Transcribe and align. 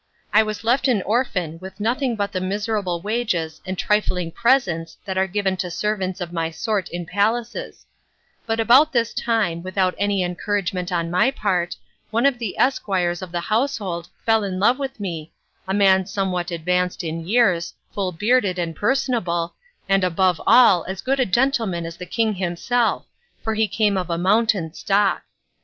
I 0.33 0.41
was 0.41 0.63
left 0.63 0.87
an 0.87 1.03
orphan 1.03 1.59
with 1.61 1.79
nothing 1.79 2.15
but 2.15 2.31
the 2.31 2.41
miserable 2.41 3.01
wages 3.03 3.61
and 3.67 3.77
trifling 3.77 4.31
presents 4.31 4.97
that 5.05 5.15
are 5.15 5.27
given 5.27 5.55
to 5.57 5.69
servants 5.69 6.19
of 6.19 6.33
my 6.33 6.49
sort 6.49 6.89
in 6.89 7.05
palaces; 7.05 7.85
but 8.47 8.59
about 8.59 8.93
this 8.93 9.13
time, 9.13 9.61
without 9.61 9.93
any 9.99 10.23
encouragement 10.23 10.91
on 10.91 11.11
my 11.11 11.29
part, 11.29 11.75
one 12.09 12.25
of 12.25 12.39
the 12.39 12.57
esquires 12.57 13.21
of 13.21 13.31
the 13.31 13.41
household 13.41 14.09
fell 14.25 14.43
in 14.43 14.59
love 14.59 14.79
with 14.79 14.99
me, 14.99 15.33
a 15.67 15.73
man 15.75 16.07
somewhat 16.07 16.49
advanced 16.49 17.03
in 17.03 17.27
years, 17.27 17.75
full 17.93 18.11
bearded 18.11 18.57
and 18.57 18.75
personable, 18.75 19.53
and 19.87 20.03
above 20.03 20.41
all 20.47 20.83
as 20.85 21.03
good 21.03 21.19
a 21.19 21.27
gentleman 21.27 21.85
as 21.85 21.97
the 21.97 22.07
king 22.07 22.33
himself, 22.33 23.05
for 23.43 23.53
he 23.53 23.67
came 23.67 23.97
of 23.97 24.09
a 24.09 24.17
mountain 24.17 24.73
stock. 24.73 25.21